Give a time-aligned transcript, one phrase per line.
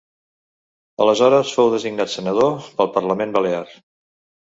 [1.05, 3.65] Aleshores fou designat senador pel Parlament Balear.